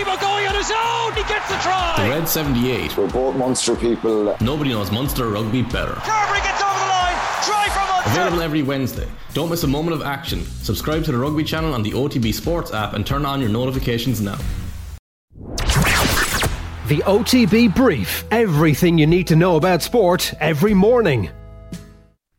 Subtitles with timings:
[0.00, 1.12] Tebow going on his own.
[1.12, 1.94] He gets the try.
[1.98, 2.96] The Red 78.
[2.96, 4.34] We're both Munster people.
[4.40, 5.92] Nobody knows Munster rugby better.
[5.92, 7.16] Carbery gets over the line.
[7.44, 8.10] Try from Munster.
[8.10, 9.06] Available every Wednesday.
[9.34, 10.42] Don't miss a moment of action.
[10.62, 14.22] Subscribe to the Rugby channel on the OTB Sports app and turn on your notifications
[14.22, 14.38] now.
[16.88, 18.24] The OTB Brief.
[18.30, 21.28] Everything you need to know about sport every morning.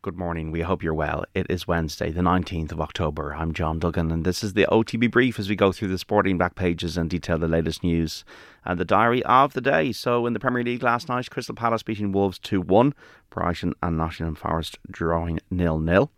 [0.04, 0.50] Good morning.
[0.50, 1.26] We hope you're well.
[1.36, 3.36] It is Wednesday, the 19th of October.
[3.36, 6.40] I'm John Duggan, and this is the OTB brief as we go through the sporting
[6.40, 8.26] back pages and detail the latest news
[8.66, 9.92] and the diary of the day.
[9.92, 12.96] So, in the Premier League last night, Crystal Palace beating Wolves 2 1,
[13.30, 16.10] Brighton and Nottingham Forest drawing nil nil.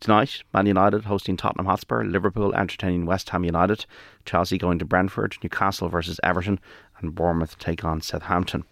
[0.00, 3.86] Tonight, Man United hosting Tottenham Hotspur, Liverpool entertaining West Ham United,
[4.24, 6.58] Chelsea going to Brentford, Newcastle versus Everton,
[6.98, 8.64] and Bournemouth take on Southampton.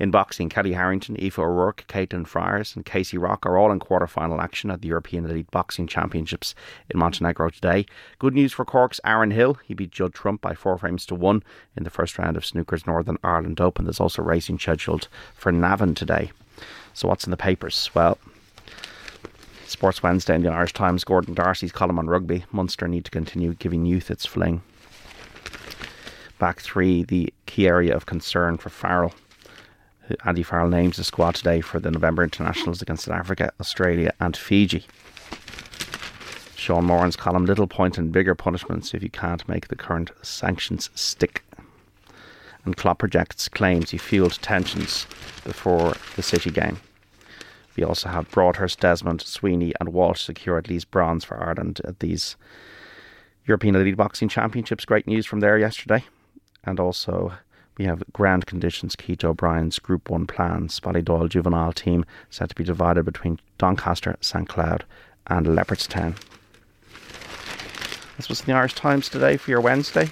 [0.00, 4.40] In boxing, Kellie Harrington, Aoife O'Rourke, Caitlin Fryers, and Casey Rock are all in quarter-final
[4.40, 6.54] action at the European Elite Boxing Championships
[6.88, 7.84] in Montenegro today.
[8.18, 9.58] Good news for Cork's Aaron Hill.
[9.62, 11.42] He beat Judd Trump by four frames to one
[11.76, 13.84] in the first round of Snooker's Northern Ireland Open.
[13.84, 16.32] There's also racing scheduled for Navan today.
[16.94, 17.90] So, what's in the papers?
[17.92, 18.16] Well,
[19.66, 22.46] Sports Wednesday in the Irish Times, Gordon D'Arcy's column on rugby.
[22.52, 24.62] Munster need to continue giving youth its fling.
[26.38, 29.12] Back three, the key area of concern for Farrell.
[30.24, 34.36] Andy Farrell names the squad today for the November internationals against South Africa, Australia, and
[34.36, 34.84] Fiji.
[36.54, 40.90] Sean Moran's column Little point in bigger punishments if you can't make the current sanctions
[40.94, 41.42] stick.
[42.64, 45.06] And Klopp projects claims he fueled tensions
[45.44, 46.78] before the City game.
[47.76, 52.00] We also have Broadhurst, Desmond, Sweeney, and Walsh secure at least bronze for Ireland at
[52.00, 52.36] these
[53.46, 54.84] European Elite Boxing Championships.
[54.84, 56.04] Great news from there yesterday.
[56.64, 57.32] And also
[57.80, 58.94] we have grand conditions.
[58.94, 60.78] Keith O'Brien's Group 1 plans.
[60.80, 64.84] Ballydoyle juvenile team set to be divided between Doncaster, St Cloud,
[65.28, 66.14] and Leopardstown.
[68.18, 70.10] This was in the Irish Times today for your Wednesday.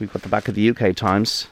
[0.00, 1.48] We've got the back of the UK Times.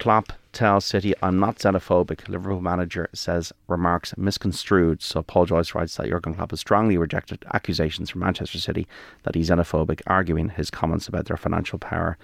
[0.00, 2.28] Klopp tells City, I'm not xenophobic.
[2.28, 5.02] Liverpool manager says remarks misconstrued.
[5.02, 8.88] So Paul Joyce writes that Jurgen Klopp has strongly rejected accusations from Manchester City
[9.22, 12.18] that he's xenophobic, arguing his comments about their financial power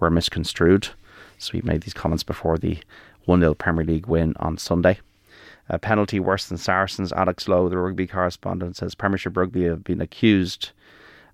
[0.00, 0.88] were misconstrued.
[1.38, 2.78] So he made these comments before the
[3.26, 4.98] 1 0 Premier League win on Sunday.
[5.68, 7.12] A penalty worse than Saracens.
[7.12, 10.70] Alex Lowe, the rugby correspondent, says Premiership Rugby have been accused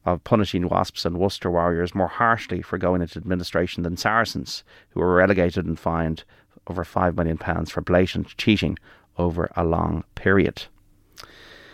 [0.04, 5.00] of punishing Wasps and Worcester Warriors more harshly for going into administration than Saracens, who
[5.00, 6.22] were relegated and fined
[6.68, 8.78] over £5 million for blatant cheating
[9.18, 10.64] over a long period.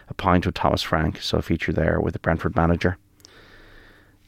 [0.08, 2.96] A pint with Thomas Frank, so a feature there with the Brentford manager.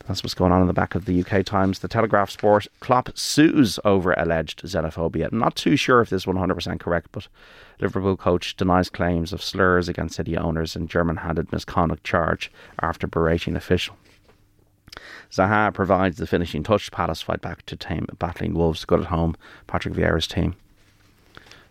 [0.07, 1.79] That's what's going on in the back of the UK Times.
[1.79, 5.33] The Telegraph Sport Klopp sues over alleged xenophobia.
[5.33, 7.29] Not too sure if this is 100% correct, but
[7.81, 13.07] Liverpool coach denies claims of slurs against City owners and German handed misconduct charge after
[13.07, 13.97] berating official.
[15.31, 16.93] Zaha provides the finishing touch.
[16.93, 18.85] Palace fight back to tame battling Wolves.
[18.85, 19.37] Good at home.
[19.67, 20.55] Patrick Vieira's team.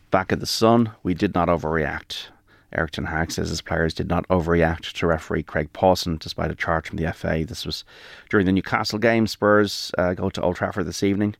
[0.09, 2.27] Back at the Sun, we did not overreact.
[2.73, 6.55] Erik Ten Hag says his players did not overreact to referee Craig Pawson despite a
[6.55, 7.45] charge from the FA.
[7.47, 7.83] This was
[8.29, 9.27] during the Newcastle game.
[9.27, 11.35] Spurs uh, go to Old Trafford this evening.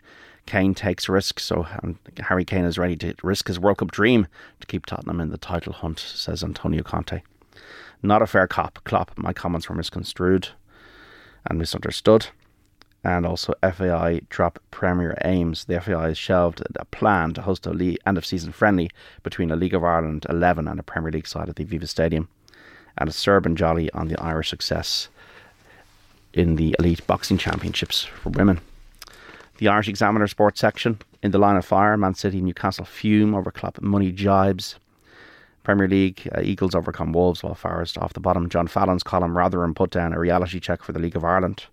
[0.45, 1.65] Kane takes risks, so
[2.19, 4.27] Harry Kane is ready to risk his World Cup dream
[4.59, 7.21] to keep Tottenham in the title hunt, says Antonio Conte.
[8.01, 8.83] Not a fair cop.
[8.83, 10.49] Klopp, my comments were misconstrued
[11.45, 12.27] and misunderstood
[13.03, 15.65] and also FAI drop Premier aims.
[15.65, 18.89] The FAI has shelved a plan to host a league, end of season friendly
[19.23, 22.29] between a League of Ireland 11 and a Premier League side at the Aviva Stadium,
[22.97, 25.09] and a Serban jolly on the Irish success
[26.33, 28.61] in the Elite Boxing Championships for women.
[29.57, 31.95] The Irish Examiner sports section in the line of fire.
[31.97, 34.75] Man City, Newcastle fume over Klopp money jibes.
[35.63, 38.49] Premier League, uh, Eagles overcome Wolves while Forest off the bottom.
[38.49, 41.65] John Fallon's column Rotherham put down a reality check for the League of Ireland.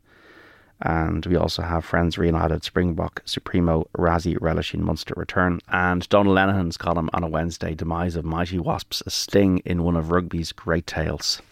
[0.83, 5.61] And we also have Friends Reunited, Springbok, Supremo, Rassie relishing Munster return.
[5.69, 9.97] And Donal Lenihan's column on a Wednesday, Demise of Mighty Wasps, a sting in one
[9.97, 11.43] of rugby's great tales.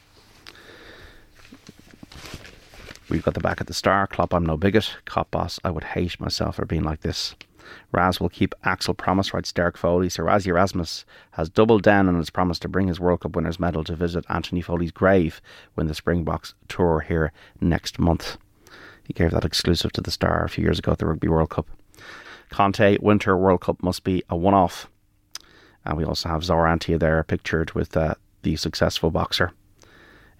[3.10, 4.06] We've got the back at the star.
[4.06, 4.96] Klopp, I'm no bigot.
[5.06, 7.34] Kop boss, I would hate myself for being like this.
[7.92, 10.08] Raz will keep Axel promise, writes Derek Foley.
[10.08, 13.60] Sir Rassie Erasmus has doubled down on his promise to bring his World Cup winners'
[13.60, 15.42] medal to visit Anthony Foley's grave
[15.74, 18.38] when the Springboks tour here next month.
[19.08, 21.48] He gave that exclusive to the Star a few years ago at the Rugby World
[21.48, 21.66] Cup.
[22.50, 24.86] Conte Winter World Cup must be a one off.
[25.86, 29.52] And we also have Zaur Antia there pictured with uh, the successful boxer,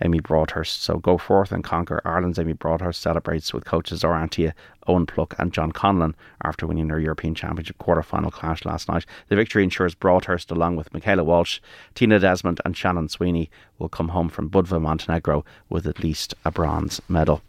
[0.03, 0.83] Amy Broadhurst.
[0.83, 2.03] So go forth and conquer.
[2.05, 4.53] Ireland's Amy Broadhurst celebrates with coaches Zaur Antia,
[4.87, 9.07] Owen Pluck, and John Conlan after winning their European Championship quarter final clash last night.
[9.29, 11.61] The victory ensures Broadhurst, along with Michaela Walsh,
[11.95, 16.51] Tina Desmond, and Shannon Sweeney, will come home from Budva, Montenegro with at least a
[16.51, 17.41] bronze medal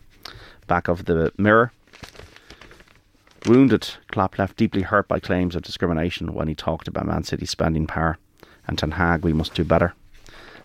[0.69, 1.73] back of the mirror.
[3.45, 7.49] Wounded, Klopp left deeply hurt by claims of discrimination when he talked about Man City's
[7.49, 8.17] spending power.
[8.67, 9.93] And Ten Hag, we must do better.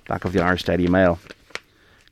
[0.07, 1.19] Back of the Irish Daily Mail.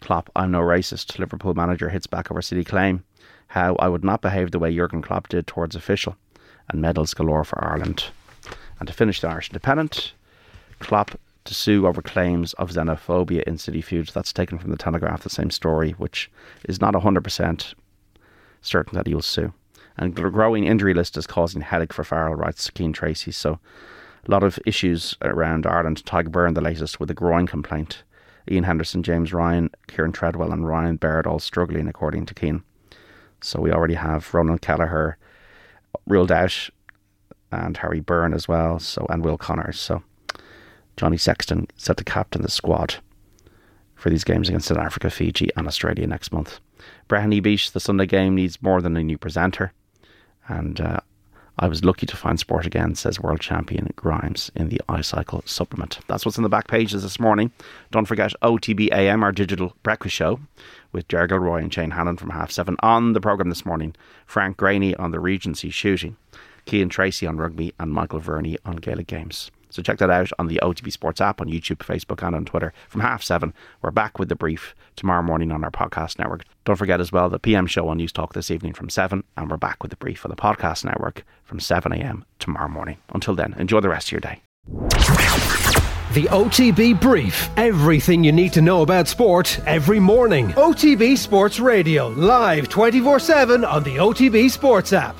[0.00, 1.18] Klopp, I'm no racist.
[1.18, 3.04] Liverpool manager hits back over City claim.
[3.48, 6.16] How I would not behave the way Jurgen Klopp did towards official.
[6.70, 8.06] And medals galore for Ireland.
[8.78, 10.14] And to finish the Irish Independent,
[10.78, 14.14] Klopp to sue over claims of xenophobia in City feuds.
[14.14, 16.30] That's taken from the Telegraph, the same story, which
[16.64, 17.74] is not 100%
[18.62, 19.52] certain that he will sue.
[19.98, 23.30] And the growing injury list is causing headache for Farrell, writes Cian Tracy.
[23.30, 23.58] So
[24.26, 26.02] a lot of issues around Ireland.
[26.04, 28.02] Tadhg Beirne, the latest, with a groin complaint.
[28.50, 32.64] Ian Henderson, James Ryan, Kieran Treadwell, and Ryan Baird all struggling, according to Cian.
[33.40, 35.18] So we already have Ronan Kelleher
[36.06, 36.70] ruled out,
[37.50, 38.78] and Harry Byrne as well.
[38.78, 39.78] So and Will Connors.
[39.78, 40.02] So
[40.96, 42.96] Johnny Sexton set to captain the squad
[44.02, 46.58] for these games against South Africa, Fiji, and Australia next month.
[47.08, 49.72] Breheny Beat, the Sunday game needs more than a new presenter,
[50.48, 50.98] and uh,
[51.56, 56.00] I was lucky to find sport again, says world champion Grimes in the iCycle supplement.
[56.08, 57.52] That's what's in the back pages this morning.
[57.92, 60.40] Don't forget OTB AM, our digital breakfast show,
[60.90, 62.74] with Ger Gilroy and Shane Hannon from half seven.
[62.80, 63.94] On the programme this morning,
[64.26, 66.16] Frank Greaney on the Regency shooting,
[66.66, 69.52] Cian Tracy on rugby, and Michael Verney on Gaelic games.
[69.72, 72.72] So check that out on the OTB Sports app on YouTube, Facebook, and on Twitter
[72.88, 73.54] from half seven.
[73.80, 76.44] We're back with the brief tomorrow morning on our podcast network.
[76.64, 79.56] Don't forget as well the PM show on Newstalk this evening from seven, and we're
[79.56, 82.24] back with the brief on the podcast network from 7 a.m.
[82.38, 82.98] tomorrow morning.
[83.14, 84.42] Until then, enjoy the rest of your day.
[86.12, 87.48] The OTB Brief.
[87.56, 90.48] Everything you need to know about sport every morning.
[90.50, 95.16] OTB Sports Radio, live 24 7 on the OTB Sports app.